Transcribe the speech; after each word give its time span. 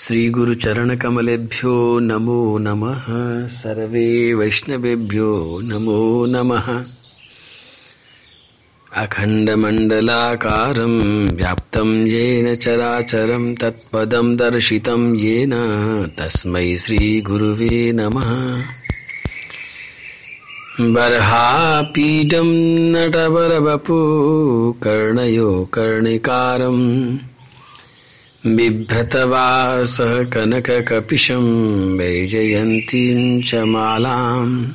श्रीगुरुचरणकमलेभ्यो 0.00 1.98
नमो 2.00 2.58
नमः। 2.58 3.04
सर्वे 3.48 4.34
वैष्णवेभ्यो 4.34 5.60
नमो 5.62 6.26
नमः। 6.26 6.84
अखण्डमण्डलाकारं 9.02 10.94
व्याप्तं 11.36 12.06
येन 12.06 12.54
चराचरं 12.54 13.54
तत्पदं 13.54 14.36
दर्शितं 14.36 15.14
येन 15.14 15.52
तस्मै 16.18 16.76
श्रीगुरुवे 16.76 17.92
नमः। 17.92 18.62
बर्हापीडं 20.80 22.48
नटवरवपु 22.92 23.96
कर्णयो 24.82 25.70
कर्णिकारम्। 25.72 27.18
बिभ्रतवासः 28.46 30.30
कनककपिशं 30.30 31.44
वैजयन्तीं 31.98 33.42
च 33.42 33.54
मालाम्। 33.54 34.66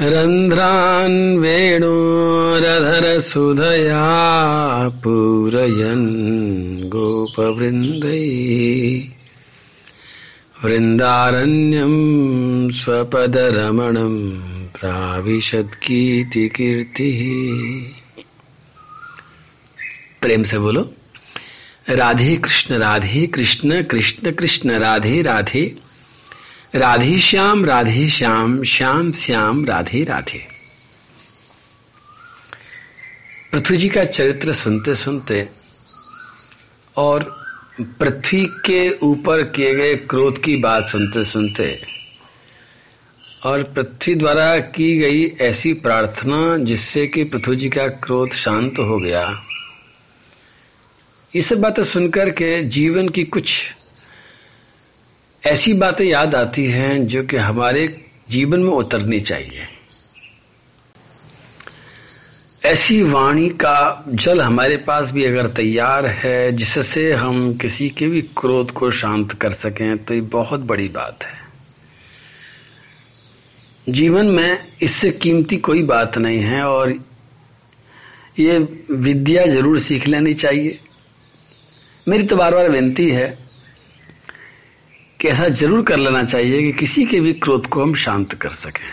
रन्ध्रान् 0.00 1.38
वेणोरधरसुधया 1.38 2.08
पूरयन् 4.88 6.80
गोपवृन्दै। 6.88 8.28
वृन्दारण्यं 10.64 11.92
स्वपदरमणं 12.70 14.30
प्राविशद्गीतिकीर्तिः। 14.66 15.80
प्रेम 20.22 20.42
से 20.42 20.58
बोलो। 20.58 20.94
राधे 21.90 22.36
कृष्ण 22.36 22.74
राधे 22.74 23.26
कृष्ण 23.26 23.82
कृष्ण 23.82 24.32
कृष्ण, 24.32 24.70
राधे 24.70 25.22
राधे। 25.22 25.76
राधे 26.74 27.18
श्याम 27.18 27.64
राधे 27.64 28.08
श्याम 28.08 28.62
श्याम 28.62 29.12
श्याम, 29.12 29.64
राधे 29.64 30.04
राधे। 30.04 30.42
पृथ्वी 33.52 33.76
जी 33.76 33.88
का 33.88 34.04
चरित्र 34.04 34.52
सुनते 34.52 34.94
सुनते 34.94 35.48
और 36.96 37.24
पृथ्वी 37.80 38.46
के 38.46 38.90
ऊपर 38.90 39.42
किए 39.42 39.74
गए 39.74 39.96
क्रोध 39.96 40.42
की 40.42 40.56
बात 40.56 40.84
सुनते 40.84 41.24
सुनते 41.24 41.82
और 43.44 43.62
पृथ्वी 43.62 44.14
द्वारा 44.14 44.58
की 44.58 44.98
गई 44.98 45.26
ऐसी 45.40 45.72
प्रार्थना 45.72 46.56
जिससे 46.58 47.06
कि 47.06 47.24
पृथ्वी 47.24 47.56
जी 47.56 47.68
का 47.68 47.88
क्रोध 47.88 48.30
शांत 48.30 48.78
हो 48.78 48.98
गया। 48.98 49.46
ये 51.34 51.42
सब 51.42 51.60
बातें 51.60 51.82
सुनकर 51.84 52.30
के 52.30 52.62
जीवन 52.66 53.08
की 53.08 53.22
कुछ 53.24 53.52
ऐसी 55.42 55.72
बातें 55.72 56.04
याद 56.04 56.34
आती 56.34 56.64
हैं 56.66 57.06
जो 57.06 57.22
कि 57.22 57.36
हमारे 57.36 57.86
जीवन 58.30 58.60
में 58.60 58.72
उतरनी 58.72 59.20
चाहिए। 59.20 59.66
ऐसी 62.64 63.02
वाणी 63.02 63.48
का 63.60 64.04
जल 64.08 64.40
हमारे 64.40 64.76
पास 64.76 65.12
भी 65.12 65.24
अगर 65.24 65.46
तैयार 65.52 66.06
है, 66.06 66.52
जिससे 66.52 67.12
हम 67.12 67.54
किसी 67.58 67.88
के 67.90 68.06
भी 68.06 68.22
क्रोध 68.36 68.70
को 68.70 68.90
शांत 68.90 69.32
कर 69.32 69.52
सकें 69.52 70.04
तो 70.04 70.14
ये 70.14 70.20
बहुत 70.32 70.60
बड़ी 70.64 70.88
बात 70.88 71.24
है। 71.24 71.38
जीवन 73.88 74.26
में 74.26 74.58
इससे 74.82 75.10
कीमती 75.12 75.56
कोई 75.62 75.82
बात 75.84 76.18
नहीं 76.18 76.40
है 76.40 76.62
और 76.64 76.98
ये 78.38 78.58
विद्या 78.90 79.46
ज़रूर 79.46 79.78
सीख 79.78 80.06
लेनी 80.08 80.34
चाहिए। 80.34 80.78
मेरी 82.06 82.24
तो 82.24 82.36
बार 82.36 82.54
बार 82.54 82.68
विनती 82.70 83.08
है 83.10 83.26
कि 85.20 85.28
ऐसा 85.28 85.48
ज़रूर 85.50 85.82
कर 85.84 85.98
लेना 85.98 86.22
चाहिए 86.24 86.62
कि 86.62 86.72
किसी 86.72 87.04
के 87.04 87.20
भी 87.20 87.32
क्रोध 87.34 87.66
को 87.66 87.82
हम 87.82 87.94
शांत 87.96 88.34
कर 88.34 88.50
सकें। 88.50 88.88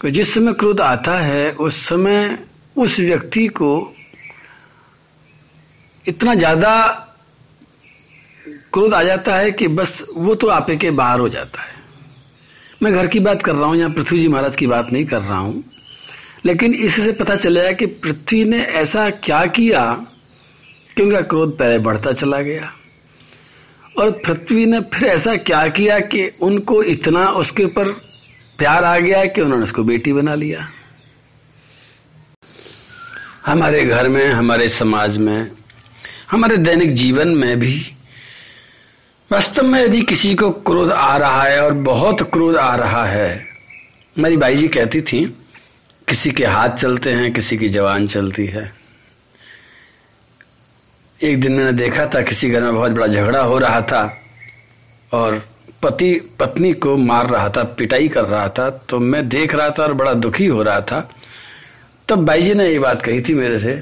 क्योंकि 0.00 0.10
जिस 0.10 0.34
समय 0.34 0.52
क्रोध 0.52 0.80
आता 0.80 1.18
है, 1.18 1.50
उस 1.50 1.76
समय 1.88 2.38
उस 2.76 2.98
व्यक्ति 3.00 3.46
को 3.48 3.94
इतना 6.04 6.34
ज़्यादा 6.34 6.76
क्रोध 8.72 8.94
आ 8.94 9.02
जाता 9.02 9.36
है 9.36 9.50
कि 9.52 9.68
बस 9.70 10.06
वो 10.16 10.34
तो 10.34 10.48
आपे 10.48 10.76
के 10.76 10.90
बाहर 10.92 11.20
हो 11.20 11.28
जाता 11.28 11.62
है। 11.62 11.72
मैं 12.82 12.92
घर 12.92 13.06
की 13.06 13.20
बात 13.20 13.42
कर 13.42 13.54
रहा 13.54 13.66
हूँ 13.66 13.76
या 13.76 13.88
पृथ्वी 13.88 14.18
जी 14.18 14.28
महाराज 14.28 14.56
की 14.56 14.66
बात 14.66 14.92
नहीं 14.92 15.04
कर 15.04 15.20
रहा 15.20 15.38
हूँ, 15.38 15.62
लेकिन 16.44 16.74
इससे 16.76 17.12
पता 17.12 17.36
चलेगा 17.36 17.72
कि 17.72 17.86
पृथ्वी 17.86 18.44
ने 18.44 18.64
ऐसा 18.76 19.08
क्या 19.10 19.44
किया 19.48 19.84
कि 20.96 21.02
उनका 21.02 21.20
क्रोध 21.20 21.58
पहले 21.58 21.78
बढ़ता 21.78 22.12
चला 22.12 22.40
गया? 22.40 22.72
और 23.98 24.10
पृथ्वी 24.10 24.66
ने 24.66 24.80
फिर 24.80 25.08
ऐसा 25.08 25.36
क्या 25.36 25.68
किया 25.68 25.98
कि 25.98 26.28
उनको 26.42 26.82
इतना 26.82 27.26
उसके 27.28 27.64
ऊपर 27.64 27.88
प्यार 28.58 28.84
आ 28.84 28.98
गया 28.98 29.24
कि 29.24 29.40
उन्होंने 29.40 29.62
उसको 29.62 29.82
बेटी 29.82 30.12
बना 30.12 30.34
लिया? 30.34 30.68
हमारे 33.46 33.84
घर 33.84 34.08
में, 34.08 34.30
हमारे 34.30 34.68
समाज 34.68 35.16
में, 35.16 35.50
हमारे 36.30 36.56
दैनिक 36.56 36.92
जीवन 36.92 37.28
में 37.28 37.60
भी 37.60 37.90
वास्तव 39.32 39.62
में 39.62 39.84
यदि 39.84 40.02
किसी 40.02 40.34
को 40.34 40.50
क्रोध 40.50 40.90
आ 40.90 41.16
रहा 41.16 41.42
है 41.42 41.64
और 41.64 41.72
बहुत 41.72 42.22
क्रोध 42.22 42.56
आ 42.56 42.76
रहा 42.76 43.06
है, 43.06 43.46
मेरी 44.18 44.36
बाई 44.36 44.56
जी 44.56 44.68
कहती 44.68 45.00
थी, 45.00 45.24
किसी 46.08 46.30
के 46.30 46.44
हाथ 46.46 46.68
चलते 46.68 47.12
हैं, 47.12 47.32
किसी 47.32 47.58
की 47.58 47.68
जवान 47.68 48.08
चलती 48.08 48.46
है। 48.46 48.83
एक 51.24 51.40
दिन 51.40 51.52
मैंने 51.52 51.72
देखा 51.72 52.06
था 52.06 52.20
किसी 52.22 52.50
घर 52.50 52.62
में 52.62 52.74
बहुत 52.74 52.92
बड़ा 52.92 53.06
झगड़ा 53.06 53.42
हो 53.42 53.58
रहा 53.58 53.80
था 53.82 54.02
और 55.12 55.42
पति, 55.82 56.12
पत्नी 56.40 56.72
को 56.72 56.96
मार 56.96 57.26
रहा 57.30 57.48
था, 57.48 57.62
पिटाई 57.78 58.08
कर 58.08 58.24
रहा 58.24 58.48
था 58.48 58.68
तो 58.88 58.98
मैं 58.98 59.28
देख 59.28 59.54
रहा 59.54 59.70
था 59.70 59.82
और 59.82 59.92
बड़ा 59.92 60.12
दुखी 60.14 60.46
हो 60.46 60.62
रहा 60.62 60.80
था। 60.80 61.00
तब 62.08 62.24
भाई 62.26 62.42
जी 62.42 62.54
ने 62.54 62.68
ये 62.68 62.78
बात 62.78 63.02
कही 63.02 63.20
थी 63.20 63.34
मेरे 63.34 63.58
से 63.58 63.74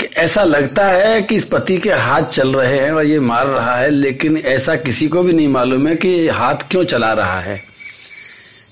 कि 0.00 0.06
ऐसा 0.16 0.44
लगता 0.44 0.86
है 0.88 1.20
कि 1.22 1.36
इस 1.36 1.44
पति 1.44 1.76
के 1.78 1.92
हाथ 1.92 2.22
चल 2.22 2.54
रहे 2.56 2.78
हैं 2.78 2.92
और 2.92 3.06
ये 3.06 3.20
मार 3.20 3.46
रहा 3.46 3.76
है, 3.76 3.90
लेकिन 3.90 4.36
ऐसा 4.36 4.76
किसी 4.76 5.08
को 5.08 5.22
भी 5.22 5.32
नहीं 5.32 5.48
मालूम 5.48 5.88
है 5.88 5.96
कि 5.96 6.28
हाथ 6.28 6.68
क्यों 6.70 6.84
चला 6.84 7.12
रहा 7.12 7.40
है, 7.40 7.62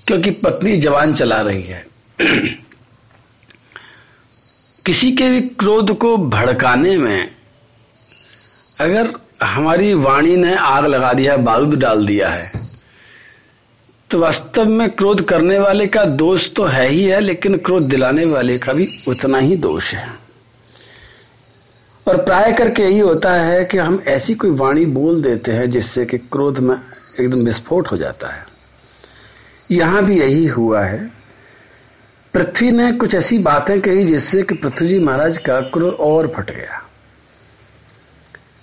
क्योंकि 0.06 0.30
पत्नी 0.30 0.76
जवान 0.76 1.12
चला 1.14 1.40
रही 1.40 1.62
है। 1.62 1.86
किसी 4.86 5.12
के 5.12 5.28
भी 5.30 5.40
क्रोध 5.40 5.96
को 5.98 6.16
भड़काने 6.16 6.96
में 6.96 7.37
अगर 8.80 9.10
हमारी 9.42 9.92
वाणी 9.94 10.36
ने 10.36 10.54
आग 10.56 10.86
लगा 10.86 11.12
दिया 11.12 11.32
है, 11.32 11.38
बारूद 11.38 11.78
डाल 11.78 12.06
दिया 12.06 12.28
है 12.28 12.50
तो 14.10 14.18
वास्तव 14.18 14.64
में 14.64 14.90
क्रोध 14.90 15.22
करने 15.28 15.58
वाले 15.58 15.86
का 15.86 16.04
दोष 16.04 16.52
तो 16.54 16.64
है 16.64 16.88
ही 16.88 17.04
है, 17.04 17.20
लेकिन 17.20 17.56
क्रोध 17.56 17.88
दिलाने 17.88 18.24
वाले 18.24 18.58
का 18.58 18.72
भी 18.72 18.88
उतना 19.08 19.38
ही 19.38 19.56
दोष 19.56 19.92
है। 19.94 20.08
और 22.06 22.16
प्राय 22.16 22.52
करके 22.52 22.82
यही 22.82 22.98
होता 22.98 23.32
है 23.32 23.64
कि 23.64 23.78
हम 23.78 24.02
ऐसी 24.08 24.34
कोई 24.34 24.50
वाणी 24.50 24.86
बोल 24.86 25.22
देते 25.22 25.52
हैं 25.52 25.70
जिससे 25.70 26.04
कि 26.06 26.18
क्रोध 26.18 26.58
में 26.58 26.74
एकदम 27.20 27.38
विस्फोट 27.38 27.90
हो 27.92 27.96
जाता 27.96 28.28
है। 28.28 28.46
यहाँ 29.70 30.04
भी 30.04 30.20
यही 30.20 30.46
हुआ 30.46 30.84
है। 30.84 31.10
पृथ्वी 32.34 32.70
ने 32.70 32.92
कुछ 32.92 33.14
ऐसी 33.14 33.38
बातें 33.38 33.80
कही 33.80 34.04
जिससे 34.04 34.42
कि 34.42 34.54
पृथ्वी 34.54 34.88
जी 34.88 34.98
महाराज 34.98 35.38
का 35.38 35.60
क्रोध 35.60 35.94
और 35.94 36.32
फट 36.36 36.50
गया। 36.50 36.82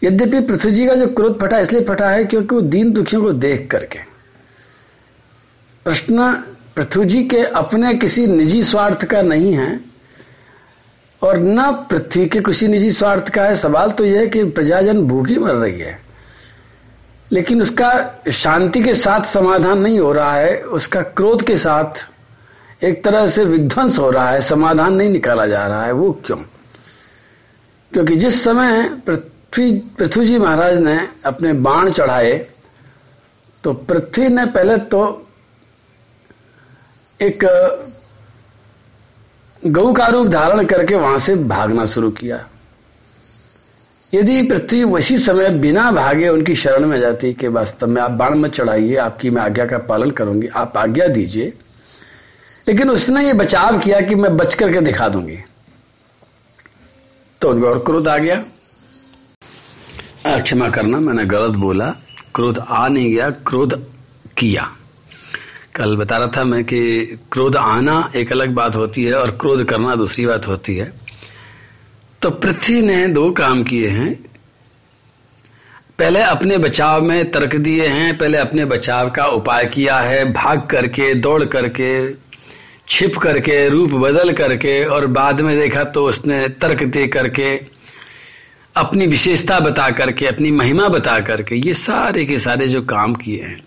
यद्यपि 0.01 0.39
पृथ्वी 0.41 0.71
जी 0.71 0.85
का 0.87 0.93
जो 0.95 1.07
क्रोध 1.09 1.39
फटा, 1.39 1.59
इसलिए 1.59 1.83
फटा 1.83 2.09
है 2.09 2.23
क्योंकि 2.25 2.55
वो 2.55 2.61
दीन 2.63 2.91
दुखियों 2.93 3.21
को 3.21 3.31
देख 3.33 3.67
करके। 3.71 3.99
प्रश्न, 5.85 6.31
पृथ्वी 6.75 7.05
जी 7.05 7.23
के 7.23 7.43
अपने 7.55 7.93
किसी 7.93 8.25
निजी 8.27 8.61
स्वार्थ 8.63 9.05
का 9.05 9.21
नहीं 9.21 9.53
है 9.53 9.79
और 11.21 11.39
न 11.39 11.71
पृथ्वी 11.89 12.25
के 12.25 12.39
किसी 12.41 12.67
निजी 12.67 12.89
स्वार्थ 12.91 13.29
का 13.29 13.43
है। 13.43 13.55
सवाल 13.55 13.91
तो 13.91 14.05
यह 14.05 14.19
है 14.19 14.27
कि 14.27 14.43
प्रजाजन 14.45 15.01
भूखी 15.01 15.37
मर 15.37 15.53
रही 15.55 15.79
है, 15.79 15.99
लेकिन 17.31 17.61
उसका 17.61 17.91
शांति 18.31 18.81
के 18.83 18.93
साथ 18.93 19.25
समाधान 19.25 19.79
नहीं 19.79 19.99
हो 19.99 20.11
रहा 20.13 20.35
है। 20.35 20.57
उसका 20.57 21.01
क्रोध 21.01 21.41
के 21.41 21.55
साथ 21.57 22.07
एक 22.83 23.03
तरह 23.03 23.27
से 23.27 23.43
विध्वंस 23.45 23.99
हो 23.99 24.09
रहा 24.11 24.29
है, 24.29 24.41
समाधान 24.41 24.95
नहीं 24.95 25.09
निकाला 25.09 25.45
जा 25.47 25.65
रहा 25.67 25.85
है। 25.85 25.91
वो 25.93 26.11
क्यों? 26.25 26.37
क्योंकि 27.91 28.15
जिस 28.15 28.43
समय 28.43 28.83
पृथ्वी 29.55 29.77
पृथ्वी 29.97 30.25
जी 30.25 30.37
महाराज 30.39 30.77
ने 30.77 30.99
अपने 31.25 31.51
बाण 31.53 31.89
चढ़ाए 31.89 32.33
तो 33.63 33.73
पृथ्वी 33.73 34.27
ने 34.27 34.45
पहले 34.45 34.77
तो 34.77 35.27
एक 37.21 37.43
गऊ 39.63 39.93
का 39.93 40.07
रूप 40.07 40.27
धारण 40.27 40.65
करके 40.65 40.95
वहाँ 40.95 41.19
से 41.19 41.35
भागना 41.35 41.85
शुरू 41.85 42.09
किया। 42.11 42.45
यदि 44.13 44.41
पृथ्वी 44.43 44.83
उसी 44.83 45.17
समय 45.19 45.49
बिना 45.49 45.91
भागे 45.91 46.27
उनकी 46.29 46.55
शरण 46.55 46.85
में 46.85 46.99
जाती 46.99 47.33
कि 47.33 47.47
वास्तव 47.47 47.87
में 47.87 48.01
आप 48.01 48.11
बाण 48.11 48.37
मत 48.39 48.53
चढ़ाइए, 48.53 48.95
आपकी 48.95 49.29
मैं 49.29 49.41
आज्ञा 49.41 49.65
का 49.65 49.77
पालन 49.77 50.11
करूँगी, 50.11 50.47
आप 50.47 50.77
आज्ञा 50.77 51.07
दीजिए। 51.07 51.53
लेकिन 52.67 52.89
उसने 52.89 53.25
ये 53.25 53.33
बचाव 53.33 53.79
किया 53.79 54.01
कि 54.01 54.15
मैं 54.15 54.35
बच 54.37 54.53
करके 54.53 54.81
दिखा 54.81 55.07
दूँगी। 55.07 55.39
तो 57.41 57.49
उनको 57.49 57.67
और 57.67 57.79
क्रोध 57.79 58.07
आ 58.07 58.17
गया। 58.17 58.43
क्षमा 60.39 60.69
करना, 60.69 60.99
मैंने 60.99 61.25
गलत 61.25 61.51
बोला, 61.51 61.95
क्रोध 62.35 62.59
आ 62.59 62.87
नहीं 62.87 63.13
गया, 63.13 63.29
क्रोध 63.29 63.87
किया। 64.37 64.71
कल 65.75 65.95
बता 65.95 66.17
रहा 66.17 66.27
था 66.27 66.43
मैं 66.43 66.63
कि 66.63 67.05
क्रोध 67.31 67.55
आना 67.55 68.11
एक 68.15 68.31
अलग 68.31 68.49
बात 68.49 68.75
होती 68.75 69.03
है 69.03 69.13
और 69.13 69.31
क्रोध 69.31 69.63
करना 69.63 69.95
दूसरी 69.95 70.25
बात 70.25 70.47
होती 70.47 70.75
है। 70.75 70.93
तो 72.21 72.29
पृथ्वी 72.29 72.81
ने 72.81 73.07
दो 73.07 73.31
काम 73.31 73.63
किए 73.63 73.87
हैं। 73.87 74.25
पहले 75.99 76.19
अपने 76.19 76.57
बचाव 76.57 77.01
में 77.01 77.31
तर्क 77.31 77.55
दिए 77.55 77.87
हैं, 77.87 78.17
पहले 78.17 78.37
अपने 78.37 78.65
बचाव 78.65 79.09
का 79.09 79.25
उपाय 79.25 79.65
किया 79.65 79.99
है, 79.99 80.33
भाग 80.33 80.61
करके, 80.61 81.13
दौड़ 81.13 81.45
करके, 81.45 82.13
छिप 82.87 83.17
करके, 83.17 83.69
रूप 83.69 83.91
बदल 83.91 84.31
करके 84.31 84.85
और 84.85 85.07
बाद 85.07 85.41
में 85.41 85.59
देखा 85.59 85.83
तो 85.83 86.05
उसने 86.05 86.47
तर्क 86.47 86.83
दे 86.83 87.07
करके 87.07 87.74
अपनी 88.75 89.07
विशेषता 89.07 89.59
बता 89.59 89.89
करके, 89.89 90.27
अपनी 90.27 90.51
महिमा 90.51 90.87
बता 90.87 91.19
करके, 91.19 91.55
ये 91.55 91.73
सारे 91.73 92.25
के 92.25 92.37
सारे 92.37 92.67
जो 92.67 92.81
काम 92.81 93.13
किए 93.13 93.43
हैं, 93.43 93.63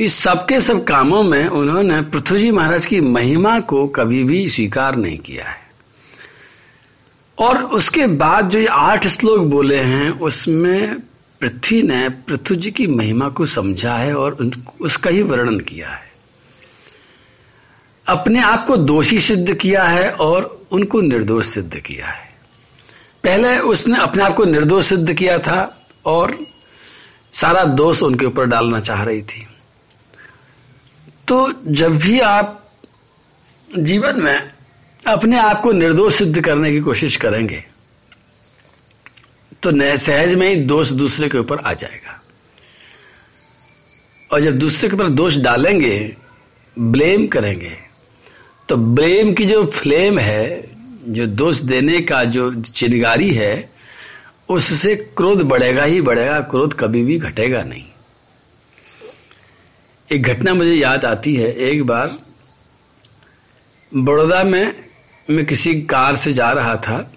इस 0.00 0.14
सबके 0.14 0.60
सब 0.60 0.84
कामों 0.84 1.22
में 1.22 1.46
उन्होंने 1.46 2.02
पृथ्वी 2.02 2.38
जी 2.38 2.50
महाराज 2.50 2.86
की 2.86 3.00
महिमा 3.00 3.60
को 3.60 3.86
कभी 3.86 4.24
भी 4.24 4.48
स्वीकार 4.48 4.96
नहीं 4.96 5.18
किया 5.18 5.44
है। 5.44 5.66
और 7.38 7.62
उसके 7.62 8.06
बाद 8.06 8.48
जो 8.48 8.58
ये 8.58 8.66
आठ 8.66 9.06
श्लोक 9.06 9.40
बोले 9.40 9.78
हैं, 9.78 10.10
उसमें 10.10 11.00
पृथ्वी 11.40 11.82
ने 11.82 12.08
पृथ्वी 12.08 12.56
जी 12.56 12.70
की 12.70 12.86
महिमा 12.86 13.28
को 13.28 13.46
समझा 13.46 13.96
है 13.96 14.14
और 14.14 14.50
उसका 14.80 15.10
ही 15.10 15.22
वर्णन 15.22 15.60
किया 15.60 15.88
है। 15.88 16.12
अपने 18.06 18.42
आप 18.42 18.66
को 18.66 18.76
दोषी 18.76 19.18
सिद्ध 19.18 19.54
किया 19.54 19.84
है 19.84 20.10
और 20.10 20.66
उनको 20.70 21.00
निर्दोष 21.00 21.46
सिद्ध 21.46 21.76
किया 21.76 22.06
है। 22.06 22.25
पहले 23.26 23.58
उसने 23.58 23.98
अपने 23.98 24.22
आप 24.24 24.34
को 24.34 24.44
निर्दोष 24.44 24.86
सिद्ध 24.86 25.12
किया 25.12 25.38
था 25.38 25.60
और 26.06 26.38
सारा 27.32 27.64
दोष 27.64 28.02
उनके 28.02 28.26
ऊपर 28.26 28.46
डालना 28.46 28.80
चाह 28.80 29.02
रही 29.02 29.22
थी। 29.22 29.46
तो 31.28 31.52
जब 31.66 31.96
भी 31.98 32.20
आप 32.20 32.70
जीवन 33.70 34.20
में 34.22 34.52
अपने 35.06 35.38
आप 35.38 35.60
को 35.62 35.72
निर्दोष 35.72 36.14
सिद्ध 36.14 36.40
करने 36.40 36.70
की 36.72 36.80
कोशिश 36.80 37.16
करेंगे 37.16 37.64
तो 39.62 39.70
सहज 39.96 40.34
में 40.34 40.48
ही 40.48 40.56
दोष 40.56 40.90
दूसरे 40.92 41.28
के 41.28 41.38
ऊपर 41.38 41.58
आ 41.58 41.72
जाएगा। 41.72 42.20
और 44.30 44.40
जब 44.40 44.58
दूसरे 44.58 44.88
के 44.88 44.96
ऊपर 44.96 45.08
दोष 45.10 45.36
डालेंगे, 45.36 46.16
ब्लेम 46.76 47.26
करेंगे 47.26 47.76
तो 48.68 48.76
ब्लेम 48.76 49.32
की 49.34 49.46
जो 49.46 49.64
फ्लेम 49.66 50.18
है 50.18 50.65
जो 51.06 51.26
दोष 51.26 51.58
देने 51.58 52.00
का 52.00 52.24
जो 52.24 52.62
चिनगारी 52.62 53.30
है, 53.30 53.70
उससे 54.48 54.96
क्रोध 54.96 55.42
बढ़ेगा 55.42 55.84
ही 55.84 56.00
बढ़ेगा, 56.00 56.40
क्रोध 56.40 56.74
कभी 56.74 57.04
भी 57.04 57.18
घटेगा 57.18 57.62
नहीं। 57.62 57.84
एक 60.12 60.22
घटना 60.22 60.54
मुझे 60.54 60.74
याद 60.74 61.04
आती 61.04 61.34
है, 61.34 61.52
एक 61.52 61.86
बार 61.86 62.18
बड़ौदा 63.94 64.44
में, 64.44 64.74
मैं 65.30 65.46
किसी 65.46 65.82
कार 65.82 66.16
से 66.16 66.32
जा 66.32 66.52
रहा 66.52 66.76
था 66.76 67.12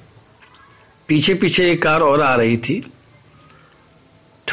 पीछे 1.07 1.33
पीछे 1.33 1.71
एक 1.71 1.81
कार 1.81 2.01
और 2.01 2.21
आ 2.21 2.36
रही 2.36 2.57
थी। 2.57 2.91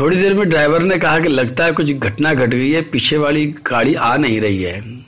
थोड़ी 0.01 0.17
देर 0.17 0.35
में 0.35 0.49
ड्राइवर 0.49 0.83
ने 0.83 0.99
कहा 0.99 1.19
कि 1.21 1.29
लगता 1.29 1.65
है 1.65 1.73
कुछ 1.73 1.93
घटना 1.93 2.35
घट 2.35 2.41
गट 2.41 2.55
गई 2.55 2.71
है, 2.71 2.83
पीछे 2.83 3.17
वाली 3.17 3.47
गाड़ी 3.47 3.95
आ 3.95 4.17
नहीं 4.17 4.41
रही 4.41 4.63
है। 4.63 5.06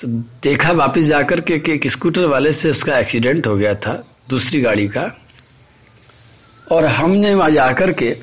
तो 0.00 0.08
देखा 0.42 0.72
वापस 0.72 1.02
जाकर 1.02 1.40
के 1.40 1.58
कि 1.58 1.72
एक 1.72 1.90
स्कूटर 1.90 2.24
वाले 2.24 2.52
से 2.52 2.70
उसका 2.70 2.98
एक्सीडेंट 2.98 3.46
हो 3.46 3.56
गया 3.56 3.74
था, 3.74 4.06
दूसरी 4.28 4.60
गाड़ी 4.60 4.88
का। 4.88 5.18
और 6.72 6.84
हमने 6.84 7.34
वहाँ 7.34 7.50
जाकर 7.50 7.92
के 7.92 8.16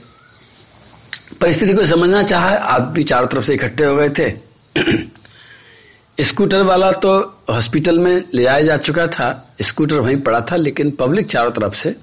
परिस्थिति 1.41 1.73
को 1.73 1.83
समझना 1.83 2.23
चाहा, 2.23 2.49
आदमी 2.49 3.03
चारों 3.03 3.27
तरफ़ 3.27 3.43
से 3.43 3.53
इकट्ठे 3.53 3.85
हो 3.85 3.95
गए 3.95 4.09
थे। 4.09 4.33
स्कूटर 6.23 6.61
वाला 6.61 6.91
तो 6.91 7.37
हॉस्पिटल 7.49 7.99
में 7.99 8.23
ले 8.33 8.43
जाया 8.43 8.61
जा 8.61 8.77
चुका 8.77 9.07
था, 9.07 9.55
स्कूटर 9.61 9.99
वहीं 9.99 10.21
पड़ा 10.21 10.41
था, 10.41 10.55
लेकिन 10.55 10.91
पब्लिक 10.91 11.27
चारों 11.27 11.51
तरफ़ 11.51 11.73
से 11.73 11.95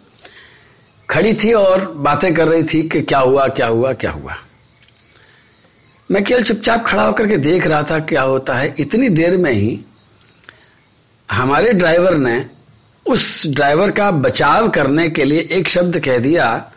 खड़ी 1.10 1.34
थी 1.34 1.52
और 1.52 1.92
बातें 1.92 2.34
कर 2.34 2.48
रही 2.48 2.62
थी 2.62 2.88
कि 2.88 3.02
क्या 3.02 3.18
हुआ 3.18 3.48
क्या 3.48 3.66
हुआ 3.66 3.92
क्या 3.92 4.10
हुआ। 4.10 4.36
मैं 6.12 6.24
केवल 6.24 6.42
चुपचाप 6.42 6.84
खड़ा 6.86 7.02
होकर 7.02 7.26
के 7.26 7.36
देख 7.36 7.66
रहा 7.66 7.82
था 7.82 7.98
क्या 7.98 8.22
होता 8.22 8.54
है। 8.54 8.74
इतनी 8.78 9.08
देर 9.08 9.36
में 9.36 9.52
ही 9.52 9.80
हमारे 11.30 11.72
ड्राइवर 11.72 12.16
ने 12.16 12.46
उस 13.06 13.46
ड्राइवर 13.46 13.90
का 13.90 14.10
बचाव 14.10 14.68
करने 14.68 15.08
के 15.08 15.24
लिए 15.24 15.48
एक 15.52 15.68
शब्द 15.68 15.98
कह 15.98 16.18
दिया 16.18 16.72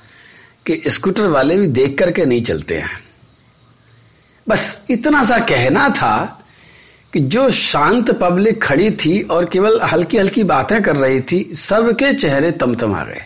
कि 0.65 0.81
स्कूटर 0.87 1.27
वाले 1.27 1.57
भी 1.57 1.67
देख 1.67 1.97
करके 1.97 2.25
नहीं 2.25 2.43
चलते 2.43 2.77
हैं। 2.77 3.03
बस 4.47 4.85
इतना 4.89 5.23
सा 5.23 5.39
कहना 5.39 5.89
था 5.89 6.45
कि 7.13 7.19
जो 7.19 7.49
शांत 7.49 8.11
पब्लिक 8.11 8.63
खड़ी 8.63 8.91
थी 8.91 9.21
और 9.21 9.45
केवल 9.45 9.79
हल्की 9.81 10.17
हल्की 10.17 10.43
बातें 10.43 10.83
कर 10.83 10.95
रही 10.95 11.21
थी, 11.21 11.49
सबके 11.53 12.13
चेहरे 12.13 12.51
तमतम 12.51 12.95
आ 12.95 13.03
गए। 13.03 13.25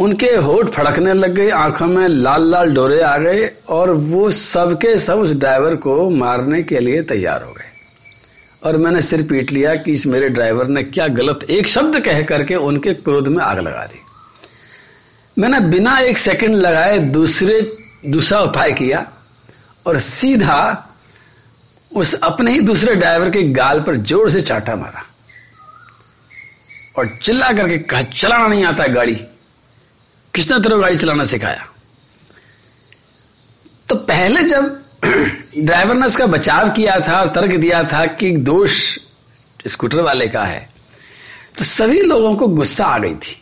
उनके 0.00 0.26
होठ 0.36 0.68
फड़कने 0.68 1.12
लग 1.14 1.34
गए 1.34 1.48
आँखों 1.50 1.86
में 1.86 2.06
लाल 2.08 2.50
लाल 2.50 2.74
डोरे 2.74 3.00
आ 3.00 3.16
गए 3.18 3.50
और 3.68 3.90
वो 3.92 4.30
सबके 4.30 4.96
सब 4.98 5.18
उस 5.18 5.32
ड्राइवर 5.32 5.74
को 5.76 6.08
मारने 6.10 6.62
के 6.62 6.80
लिए 6.80 7.02
तैयार 7.02 7.42
हो 7.42 7.52
गए। 7.52 7.64
और 8.62 8.76
मैंने 8.76 9.00
सिर 9.00 9.22
पीट 9.22 9.50
लिया 9.52 9.74
कि 9.74 9.92
इस 9.92 10.06
मेरे 10.06 10.28
ड्राइवर 10.28 10.66
ने 10.66 10.82
क्या 10.82 11.08
गलत 11.08 11.44
एक 11.50 11.68
शब्द 11.68 11.98
कह 12.00 12.22
करके 12.22 12.54
उनके 12.54 12.94
क्रोध 12.94 13.28
में 13.28 13.42
आग 13.44 13.58
लगा 13.58 13.84
दी। 13.84 14.00
मैंने 15.36 15.60
बिना 15.60 15.98
एक 15.98 16.18
सेकंड 16.18 16.56
लगाए 16.56 16.98
दूसरे, 16.98 17.60
दूसरा 18.06 18.40
उपाय 18.40 18.72
किया 18.72 19.06
और 19.86 19.98
सीधा 19.98 20.86
उस 21.92 22.14
अपने 22.14 22.52
ही 22.52 22.60
दूसरे 22.60 22.94
ड्राइवर 22.94 23.30
के 23.30 23.42
गाल 23.42 23.80
पर 23.80 23.96
ज़ोर 23.96 24.30
से 24.30 24.40
चाटा 24.40 24.76
मारा। 24.76 25.04
और 26.98 27.08
चिल्ला 27.22 27.52
करके 27.52 27.78
कहा, 27.78 28.02
चलाना 28.02 28.46
नहीं 28.46 28.64
आता 28.64 28.86
गाड़ी। 28.86 29.16
किसने 30.34 30.58
तेरे 30.58 30.78
गाड़ी 30.78 30.96
चलाना 30.96 31.24
सिखाया? 31.24 31.66
तो 33.88 33.96
पहले 33.96 34.42
जब 34.44 34.76
ड्राइवर 35.04 35.94
ने 35.94 36.06
उसका 36.06 36.26
बचाव 36.26 36.70
किया 36.70 36.98
था 37.00 37.20
और 37.20 37.28
तर्क 37.28 37.54
दिया 37.56 37.82
था 37.82 38.04
कि 38.06 38.30
दोष 38.30 38.98
स्कूटर 39.66 40.00
वाले 40.00 40.26
का 40.28 40.44
है 40.44 40.68
तो 41.58 41.64
सभी 41.64 42.00
लोगों 42.02 42.34
को 42.36 42.46
गुस्सा 42.48 42.84
आ 42.84 42.98
गई 42.98 43.14
थी। 43.14 43.36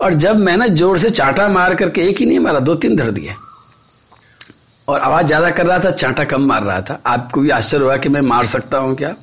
और 0.00 0.14
जब 0.14 0.36
मैंने 0.36 0.68
ज़ोर 0.68 0.98
से 0.98 1.10
चांटा 1.10 1.48
मार 1.48 1.74
करके 1.74 2.02
एक 2.02 2.18
ही 2.18 2.26
नहीं 2.26 2.38
मारा, 2.38 2.60
दो 2.60 2.74
तीन 2.74 2.96
धर 2.96 3.10
दिए। 3.10 3.34
और 4.88 5.00
आवाज़ 5.00 5.26
ज़्यादा 5.26 5.50
कर 5.50 5.66
रहा 5.66 5.78
था, 5.78 5.90
चांटा 5.90 6.24
कम 6.24 6.42
मार 6.42 6.62
रहा 6.62 6.80
था। 6.80 7.00
आपको 7.06 7.40
भी 7.40 7.50
आश्चर्य 7.50 7.84
हुआ 7.84 7.96
कि 7.96 8.08
मैं 8.08 8.20
मार 8.20 8.46
सकता 8.46 8.78
हूँ 8.78 8.96
क्या? 8.96 9.14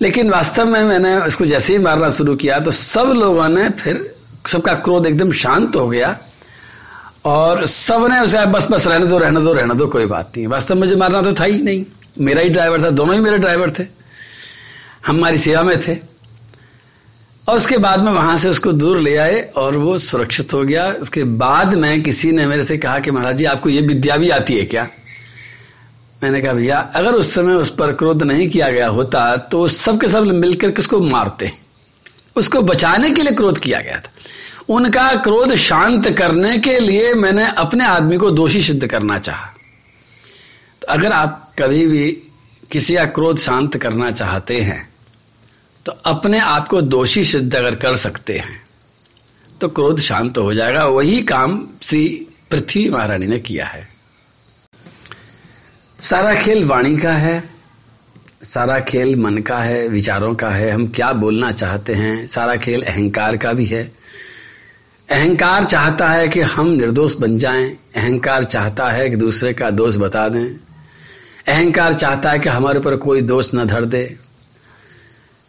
लेकिन 0.00 0.30
वास्तव 0.30 0.66
में 0.66 0.82
मैंने 0.84 1.16
उसको 1.16 1.46
जैसे 1.46 1.72
ही 1.72 1.78
मारना 1.78 2.08
शुरू 2.10 2.36
किया 2.36 2.58
तो 2.60 2.70
सब 2.70 3.12
लोगों 3.16 3.48
ने 3.48 3.68
फिर 3.70 4.13
सबका 4.48 4.74
क्रोध 4.74 5.06
एकदम 5.06 5.32
शांत 5.32 5.76
हो 5.76 5.88
गया 5.88 6.18
और 7.24 7.66
सबने 7.66 8.20
उसे 8.20 8.46
बस 8.46 8.68
बस, 8.70 8.86
रहने 8.86 9.06
दो 9.06 9.18
रहने 9.18 9.40
दो 9.40 9.52
रहने 9.52 9.74
दो, 9.74 9.86
कोई 9.86 10.06
बात 10.06 10.32
नहीं। 10.36 10.46
वास्तव 10.46 10.74
में 10.74 10.82
मुझे 10.82 10.96
मारना 10.96 11.22
तो 11.22 11.32
था 11.32 11.44
ही 11.44 11.62
नहीं। 11.62 11.84
मेरा 12.20 12.42
ही 12.42 12.48
ड्राइवर 12.48 12.82
था, 12.82 12.90
दोनों 12.90 13.14
ही 13.14 13.20
मेरे 13.20 13.38
ड्राइवर 13.38 13.70
थे। 13.70 13.84
हमारी 15.06 15.38
सेवा 15.38 15.62
में 15.62 15.80
थे। 15.80 15.96
और 17.48 17.56
उसके 17.56 17.78
बाद 17.78 18.00
में 18.00 18.12
वहाँ 18.12 18.36
से 18.36 18.48
उसको 18.48 18.72
दूर 18.72 18.98
ले 19.00 19.16
आए 19.16 19.52
और 19.56 19.76
वो 19.76 19.98
सुरक्षित 19.98 20.54
हो 20.54 20.64
गया। 20.64 20.92
उसके 20.92 21.24
बाद 21.24 21.74
में 21.74 22.02
किसी 22.02 22.32
ने 22.32 22.46
मेरे 22.46 22.62
से 22.62 22.78
कहा 22.78 22.98
कि, 22.98 23.10
महाराज 23.10 23.36
जी, 23.36 23.44
आपको 23.44 23.68
ये 23.68 23.80
विद्या 23.80 24.16
भी 24.16 24.30
आती 24.30 24.56
है 24.58 24.64
क्या? 24.64 24.88
मैंने 26.22 26.40
कहा, 26.42 26.52
भैया, 26.52 26.92
अगर 26.94 27.12
उस 27.12 27.34
समय 27.34 27.52
उस 27.52 27.70
पर 27.70 27.92
क्रोध 27.92 28.22
नहीं 28.22 28.48
किया 28.48 28.70
गया 28.70 28.88
होता 28.88 29.36
तो 29.36 29.68
सबके 29.68 30.08
सब 30.08 30.22
मिलकर 30.22 30.70
किसको 30.70 31.00
मारते? 31.00 31.63
उसको 32.36 32.62
बचाने 32.62 33.10
के 33.10 33.22
लिए 33.22 33.32
क्रोध 33.32 33.58
किया 33.58 33.80
गया 33.80 33.98
था। 34.00 34.10
उनका 34.68 35.12
क्रोध 35.14 35.54
शांत 35.54 36.08
करने 36.10 36.56
के 36.58 36.78
लिए 36.80 37.12
मैंने 37.14 37.46
अपने 37.56 37.84
आदमी 37.86 38.16
को 38.16 38.30
दोषी 38.30 38.62
सिद्ध 38.62 38.86
करना 38.86 39.18
चाहा। 39.18 39.46
तो 40.82 40.86
अगर 40.86 41.12
आप 41.12 41.52
कभी 41.58 41.86
भी 41.86 42.10
किसी 42.70 42.94
का 42.94 43.04
क्रोध 43.04 43.38
शांत 43.38 43.76
करना 43.76 44.10
चाहते 44.10 44.60
हैं 44.60 44.88
तो 45.86 45.92
अपने 46.04 46.38
आप 46.40 46.68
को 46.68 46.80
दोषी 46.82 47.24
सिद्ध 47.24 47.54
अगर 47.54 47.74
कर 47.74 47.96
सकते 47.96 48.38
हैं 48.38 48.60
तो 49.60 49.68
क्रोध 49.68 50.00
शांत 50.00 50.38
हो 50.38 50.54
जाएगा। 50.54 50.84
वही 50.86 51.22
काम 51.22 51.66
श्री 51.82 52.06
पृथ्वी 52.50 52.88
महारानी 52.90 53.26
ने 53.26 53.38
किया 53.38 53.66
है। 53.66 53.88
सारा 55.98 56.34
खेल 56.34 56.64
वाणी 56.64 56.96
का 56.96 57.12
है। 57.12 57.53
सारा 58.44 58.80
खेल 58.80 59.16
मन 59.16 59.38
का 59.38 59.58
है, 59.58 59.88
विचारों 59.88 60.34
का 60.34 60.50
है, 60.50 60.70
हम 60.70 60.86
क्या 60.86 61.12
बोलना 61.12 61.52
चाहते 61.52 61.94
हैं? 61.94 62.26
सारा 62.26 62.56
खेल 62.56 62.82
अहंकार 62.82 63.36
का 63.36 63.52
भी 63.52 63.66
है। 63.66 63.92
अहंकार 65.10 65.64
चाहता 65.64 66.08
है 66.08 66.28
कि 66.28 66.40
हम 66.40 66.66
निर्दोष 66.66 67.14
बन 67.14 67.38
जाएँ, 67.38 67.78
अहंकार 67.96 68.44
चाहता 68.44 68.88
है 68.88 69.10
कि 69.10 69.16
दूसरे 69.16 69.52
का 69.52 69.70
दोष 69.70 69.96
बता 69.96 70.28
दें। 70.28 70.46
अहंकार 71.48 71.92
चाहता 71.92 72.30
है 72.30 72.38
कि 72.38 72.48
हमारे 72.48 72.78
ऊपर 72.78 72.96
कोई 72.96 73.20
दोष 73.20 73.50
न 73.54 73.64
धर 73.64 73.84
दे। 73.84 74.16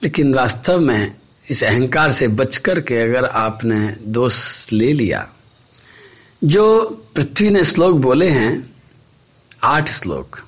लेकिन 0.04 0.34
वास्तव 0.34 0.80
में 0.80 1.16
इस 1.50 1.64
अहंकार 1.64 2.12
से 2.12 2.28
बच 2.28 2.58
करके 2.58 2.98
अगर 2.98 3.26
आपने 3.26 3.96
दोष 4.02 4.68
ले 4.74 4.94
लिया, 4.94 5.30
जो 6.44 6.82
पृथ्वी 7.16 7.50
ने 7.50 7.64
श्लोक 7.64 7.98
बोले 7.98 8.30
हैं, 8.30 8.76
आठ 9.64 9.90
श्लोक 9.90 10.40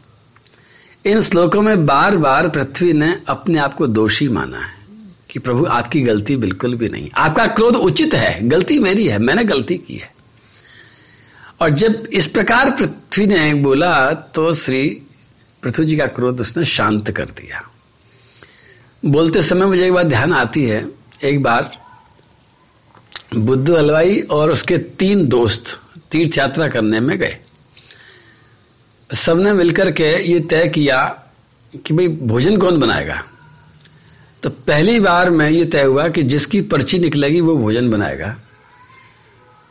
इन 1.07 1.21
श्लोकों 1.21 1.61
में 1.61 1.85
बार 1.85 2.17
बार 2.17 2.47
पृथ्वी 2.49 2.93
ने 2.93 3.21
अपने 3.27 3.59
आप 3.59 3.73
को 3.73 3.87
दोषी 3.87 4.27
माना 4.27 4.59
है 4.59 4.75
कि 5.29 5.39
प्रभु, 5.39 5.65
आपकी 5.65 6.01
गलती 6.01 6.35
बिल्कुल 6.35 6.75
भी 6.75 6.89
नहीं। 6.89 7.09
आपका 7.15 7.45
क्रोध 7.47 7.75
उचित 7.75 8.13
है, 8.13 8.47
गलती 8.47 8.79
मेरी 8.79 9.07
है, 9.07 9.17
मैंने 9.17 9.43
गलती 9.43 9.77
की 9.77 9.95
है। 9.95 10.15
और 11.61 11.69
जब 11.69 12.07
इस 12.13 12.27
प्रकार 12.27 12.69
पृथ्वी 12.71 13.27
ने 13.27 13.53
बोला 13.53 14.11
तो 14.13 14.53
श्री 14.53 14.87
पृथ्वी 15.63 15.85
जी 15.85 15.97
का 15.97 16.05
क्रोध 16.05 16.41
उसने 16.41 16.65
शांत 16.65 17.11
कर 17.11 17.25
दिया। 17.25 17.61
बोलते 19.05 19.41
समय 19.41 19.65
मुझे 19.65 19.85
एक 19.85 19.93
बात 19.93 20.05
ध्यान 20.05 20.33
आती 20.33 20.63
है। 20.65 20.85
एक 21.23 21.41
बार 21.43 21.71
बुद्ध 23.35 23.69
हलवाई 23.71 24.19
और 24.21 24.51
उसके 24.51 24.77
तीन 24.77 25.27
दोस्त 25.27 25.79
तीर्थ 26.11 26.37
यात्रा 26.37 26.67
करने 26.67 26.99
में 26.99 27.17
गए। 27.17 27.37
सबने 29.09 29.53
मिलकर 29.53 29.91
के 29.91 30.11
ये 30.23 30.39
तय 30.39 30.67
किया 30.67 31.03
कि 31.85 31.93
भाई 31.93 32.07
भोजन 32.07 32.57
कौन 32.57 32.79
बनाएगा? 32.79 33.21
तो 34.43 34.49
पहली 34.49 34.99
बार 34.99 35.29
में 35.29 35.49
ये 35.49 35.63
तय 35.65 35.83
हुआ 35.83 36.07
कि 36.07 36.23
जिसकी 36.23 36.61
पर्ची 36.63 36.99
निकलेगी 36.99 37.41
वो 37.41 37.55
भोजन 37.57 37.89
बनाएगा। 37.89 38.35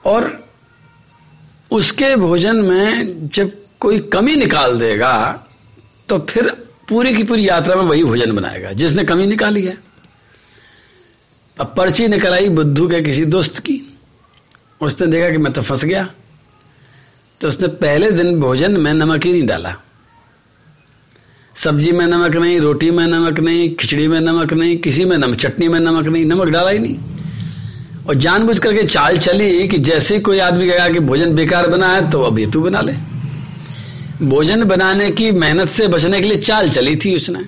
और 0.04 0.44
उसके 1.70 2.14
भोजन 2.16 2.56
में 2.56 3.28
जब 3.28 3.50
कोई 3.80 3.98
कमी 4.12 4.36
निकाल 4.36 4.78
देगा 4.78 5.14
तो 6.08 6.18
फिर 6.20 6.50
पूरी 6.88 7.14
की 7.14 7.22
पूरी 7.22 7.48
यात्रा 7.48 7.76
में 7.76 7.82
वही 7.82 8.04
भोजन 8.04 8.32
बनाएगा, 8.32 8.72
जिसने 8.72 9.04
कमी 9.04 9.26
निकाली 9.26 9.62
है। 9.62 9.76
अब 11.56 11.74
पर्ची 11.76 12.08
निकल 12.08 12.32
आई 12.32 12.48
बुद्धू 12.48 12.88
के 12.88 13.00
किसी 13.02 13.24
दोस्त 13.26 13.58
की। 13.58 13.80
उसने 14.80 15.06
देखा 15.06 15.30
कि 15.30 15.38
मैं 15.38 15.52
तो 15.52 15.62
फंस 15.62 15.84
गया। 15.84 16.08
तो 17.40 17.48
उसने 17.48 17.68
पहले 17.68 18.10
दिन 18.10 18.40
भोजन 18.40 18.72
में 18.72 18.92
नमक 18.94 19.24
ही 19.24 19.32
नहीं 19.32 19.46
डाला। 19.46 19.74
सब्ज़ी 21.54 21.92
में 21.92 22.06
नमक 22.06 22.36
नहीं, 22.36 22.60
रोटी 22.60 22.90
में 22.90 23.06
नमक 23.06 23.40
नहीं, 23.40 23.74
खिचड़ी 23.74 24.08
में 24.08 24.20
नमक 24.20 24.52
नहीं, 24.52 24.76
किसी 24.78 25.04
में 25.04 25.16
नमक, 25.18 25.36
चटनी 25.36 25.68
में 25.68 25.78
नमक 25.80 26.06
नहीं, 26.06 26.24
नमक 26.26 26.48
डाला 26.48 26.70
ही 26.70 26.78
नहीं। 26.78 26.98
और 28.08 28.14
जानबूझ 28.14 28.58
करके 28.58 28.82
चाल 28.82 29.16
चली 29.16 29.68
कि 29.68 29.78
जैसे 29.78 30.18
कोई 30.18 30.38
आदमी 30.38 30.66
कहेगा 30.68 30.88
कि 30.88 31.00
भोजन 31.00 31.34
बेकार 31.34 31.66
बना 31.66 31.88
है 31.88 32.10
तो 32.10 32.38
ये 32.38 32.46
तू 32.46 32.60
बना 32.60 32.80
ले। 32.80 32.92
भोजन 34.22 34.64
बनाने 34.64 35.10
की 35.10 35.30
मेहनत 35.32 35.68
से 35.68 35.88
बचने 35.88 36.20
के 36.20 36.28
लिए 36.28 36.38
चाल 36.38 36.68
चली 36.68 36.96
थी 36.96 37.14
उसने। 37.16 37.44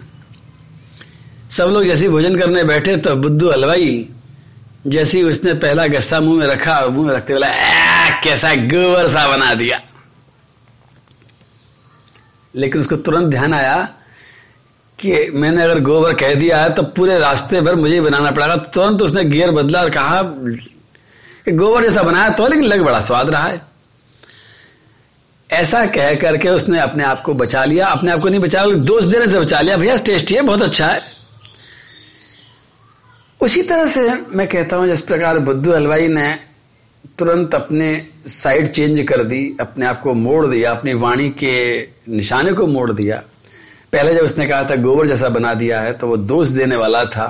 सब 1.50 1.68
लोग 1.68 1.84
जैसे 1.84 2.08
भोजन 2.08 2.36
करने 2.36 2.64
बैठे 2.64 2.96
तो 2.96 3.14
बुद्धू 3.16 3.50
हलवाई 3.50 4.08
जैसे 4.88 5.18
ही 5.18 5.24
उसने 5.24 5.52
पहला 5.56 5.86
गस्सा 5.86 6.20
मुँह 6.20 6.38
में 6.38 6.46
रखा, 6.46 6.80
मुँह 6.86 7.06
में 7.06 7.14
रखते 7.14 7.32
बोला 7.32 7.48
कैसा 8.20 8.54
गोबर 8.54 9.08
सा 9.08 9.26
बना 9.28 9.52
दिया। 9.54 9.80
लेकिन 12.54 12.80
उसको 12.80 12.96
तुरंत 12.98 13.30
ध्यान 13.30 13.54
आया 13.54 13.76
कि 14.98 15.30
मैंने 15.34 15.62
अगर 15.62 15.80
गोबर 15.80 16.14
कह 16.14 16.34
दिया 16.34 16.62
है 16.62 16.72
तो 16.74 16.82
पूरे 16.92 17.18
रास्ते 17.18 17.60
भर 17.60 17.74
मुझे 17.74 18.00
बनाना 18.00 18.30
पड़ेगा 18.30 18.56
तुरंत 18.56 19.02
उसने 19.02 19.24
गियर 19.24 19.50
बदला 19.50 19.80
और 19.80 19.90
कहा 19.90 20.22
गोबर 20.22 21.82
जैसा 21.82 22.02
बनाया 22.02 22.28
तो 22.28 22.46
लेकिन 22.48 22.64
लग 22.64 22.80
बड़ा 22.82 23.00
स्वाद 23.00 23.30
रहा 23.30 23.46
है। 23.46 23.60
ऐसा 25.50 25.84
कह 25.86 26.14
करके 26.14 26.48
उसने 26.48 26.78
अपने 26.78 27.04
आप 27.04 27.20
को 27.20 27.34
बचा 27.34 27.64
लिया। 27.64 27.86
अपने 27.86 28.12
आप 28.12 28.20
को 28.20 28.28
नहीं 28.28 28.40
बचा, 28.40 28.64
दोस्त 28.66 29.08
देने 29.08 29.28
से 29.28 29.40
बचा 29.40 29.60
लिया, 29.60 29.76
भैया, 29.76 29.96
टेस्टी 29.96 30.34
है, 30.34 30.42
बहुत 30.42 30.62
अच्छा 30.62 30.86
है। 30.86 31.00
उसी 33.40 33.62
तरह 33.62 33.86
से 33.86 34.02
मैं 34.30 34.46
कहता 34.48 34.76
हूँ, 34.76 34.86
जिस 34.88 35.00
प्रकार 35.00 35.38
बुद्धू 35.38 35.72
हलवाई 35.72 36.08
ने 36.08 36.28
तुरंत 37.18 37.54
अपने 37.54 37.88
साइड 38.26 38.68
चेंज 38.68 39.00
कर 39.08 39.22
दी, 39.24 39.56
अपने 39.60 39.86
आप 39.86 40.00
को 40.00 40.14
मोड़ 40.14 40.46
दिया, 40.46 40.70
अपनी 40.70 40.94
वाणी 40.94 41.28
के 41.42 41.80
निशाने 42.08 42.52
को 42.52 42.66
मोड़ 42.66 42.90
दिया। 42.92 43.22
पहले 43.92 44.14
जब 44.14 44.22
उसने 44.22 44.46
कहा 44.46 44.64
था, 44.64 44.76
गोबर 44.76 45.06
जैसा 45.06 45.28
बना 45.28 45.52
दिया 45.54 45.80
है 45.80 45.92
तो 45.92 46.06
वो 46.06 46.16
दोष 46.16 46.48
देने 46.48 46.76
वाला 46.76 47.04
था। 47.06 47.26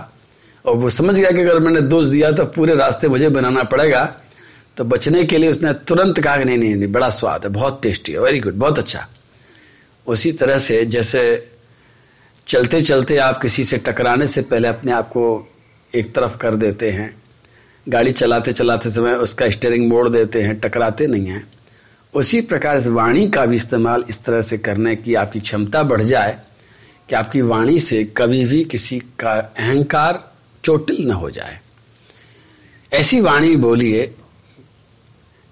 और 0.64 0.76
वो 0.76 0.88
समझ 0.90 1.14
गया 1.14 1.30
कि 1.30 1.40
अगर 1.40 1.58
मैंने 1.58 1.80
दोष 1.82 2.06
दिया 2.06 2.30
तो 2.32 2.44
पूरे 2.46 2.74
रास्ते 2.74 3.08
मुझे 3.08 3.28
बनाना 3.28 3.62
पड़ेगा। 3.64 4.04
तो 4.76 4.84
बचने 4.84 5.24
के 5.24 5.38
लिए 5.38 5.50
उसने 5.50 5.72
तुरंत 5.86 6.18
कहा 6.20 6.36
कि 6.36 6.44
नहीं 6.44 6.58
नहीं 6.58 6.74
नहीं, 6.74 6.92
बड़ा 6.92 7.08
स्वाद 7.10 7.44
है, 7.44 7.50
बहुत 7.50 7.80
टेस्टी 7.82 8.12
है 8.12 8.20
वेरी 8.20 8.40
गुड 8.40 8.54
बहुत 8.54 8.78
अच्छा। 8.78 9.06
उसी 10.06 10.32
तरह 10.32 10.58
से 10.58 10.84
जैसे 10.86 11.22
चलते 12.46 12.80
चलते 12.80 13.16
आप 13.18 13.40
किसी 13.42 13.64
से 13.64 13.78
टकराने 13.78 14.26
से 14.26 14.42
पहले 14.42 14.68
अपने 14.68 14.92
आप 14.92 15.08
को 15.08 15.24
एक 15.94 16.14
तरफ़ 16.14 16.36
कर 16.38 16.54
देते 16.54 16.90
हैं। 16.90 17.10
गाड़ी 17.88 18.12
चलाते 18.12 18.52
चलाते 18.52 18.90
समय 18.90 19.14
उसका 19.14 19.48
स्टेयरिंग 19.50 19.88
मोड़ 19.88 20.08
देते 20.08 20.42
हैं, 20.42 20.58
टकराते 20.60 21.06
नहीं 21.06 21.26
हैं। 21.26 21.46
उसी 22.14 22.40
प्रकार 22.40 22.76
इस 22.76 22.86
वाणी 22.86 23.28
का 23.28 23.46
भी 23.46 23.54
इस्तेमाल 23.54 24.04
इस 24.08 24.24
तरह 24.24 24.40
से 24.40 24.58
करने 24.58 24.96
की 24.96 25.14
आपकी 25.14 25.40
क्षमता 25.40 25.82
बढ़ 25.82 26.02
जाए 26.02 26.38
कि 27.08 27.14
आपकी 27.14 27.40
वाणी 27.40 27.78
से 27.78 28.04
कभी 28.04 28.44
भी 28.44 28.64
किसी 28.64 28.98
का 28.98 29.32
अहंकार 29.58 30.32
चोटिल 30.64 31.08
न 31.08 31.10
हो 31.10 31.30
जाए। 31.30 31.58
ऐसी 32.92 33.20
वाणी 33.20 33.56
बोलिए 33.56 34.14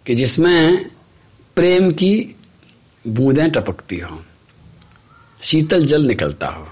कि 0.06 0.14
जिसमें 0.14 0.90
प्रेम 1.56 1.90
की 1.92 2.36
बूंदें 3.04 3.50
टपकती 3.50 3.98
हों, 3.98 4.18
शीतल 5.42 5.86
जल 5.86 6.06
निकलता 6.06 6.46
हो। 6.46 6.68